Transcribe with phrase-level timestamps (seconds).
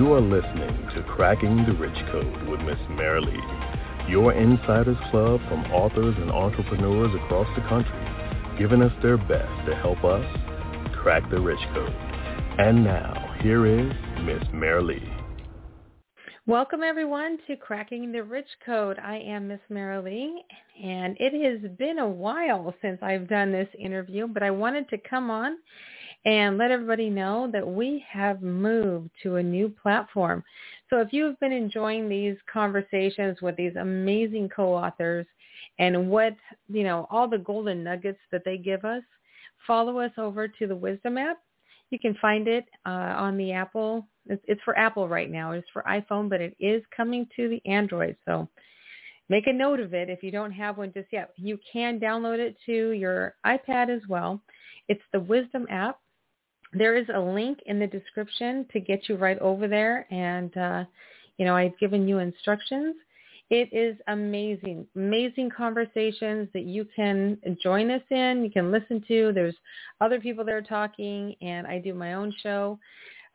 [0.00, 5.70] You are listening to Cracking the Rich Code with Miss Merrilee, your insiders club from
[5.70, 10.24] authors and entrepreneurs across the country, giving us their best to help us
[10.94, 11.94] crack the rich code.
[12.56, 13.92] And now, here is
[14.24, 15.06] Miss Merrilee.
[16.46, 18.98] Welcome everyone to Cracking the Rich Code.
[18.98, 20.30] I am Miss Merrilee,
[20.82, 24.96] and it has been a while since I've done this interview, but I wanted to
[24.96, 25.58] come on
[26.24, 30.44] and let everybody know that we have moved to a new platform.
[30.90, 35.26] So if you've been enjoying these conversations with these amazing co-authors
[35.78, 36.36] and what,
[36.68, 39.02] you know, all the golden nuggets that they give us,
[39.66, 41.38] follow us over to the Wisdom app.
[41.90, 44.06] You can find it uh, on the Apple.
[44.26, 45.52] It's, it's for Apple right now.
[45.52, 48.16] It's for iPhone, but it is coming to the Android.
[48.26, 48.48] So
[49.28, 51.30] make a note of it if you don't have one just yet.
[51.36, 54.40] You can download it to your iPad as well.
[54.88, 55.98] It's the Wisdom app.
[56.72, 60.06] There is a link in the description to get you right over there.
[60.12, 60.84] And, uh,
[61.36, 62.96] you know, I've given you instructions.
[63.50, 68.44] It is amazing, amazing conversations that you can join us in.
[68.44, 69.32] You can listen to.
[69.32, 69.56] There's
[70.00, 72.78] other people there talking, and I do my own show.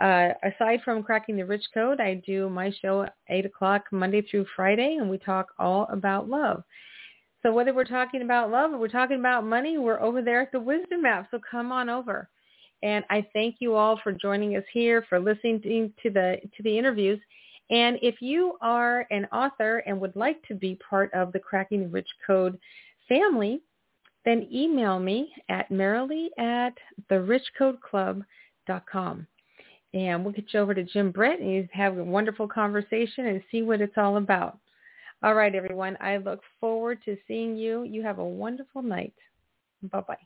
[0.00, 4.22] Uh, aside from cracking the rich code, I do my show at 8 o'clock Monday
[4.22, 6.62] through Friday, and we talk all about love.
[7.42, 10.52] So whether we're talking about love or we're talking about money, we're over there at
[10.52, 11.28] the Wisdom app.
[11.30, 12.28] So come on over.
[12.84, 16.78] And I thank you all for joining us here, for listening to the to the
[16.78, 17.18] interviews.
[17.70, 21.80] And if you are an author and would like to be part of the Cracking
[21.80, 22.58] the Rich Code
[23.08, 23.62] family,
[24.26, 26.74] then email me at merrilee at
[27.10, 29.26] therichcodeclub.com.
[29.94, 33.62] And we'll get you over to Jim Britt and have a wonderful conversation and see
[33.62, 34.58] what it's all about.
[35.22, 35.96] All right, everyone.
[36.00, 37.84] I look forward to seeing you.
[37.84, 39.14] You have a wonderful night.
[39.90, 40.18] Bye-bye.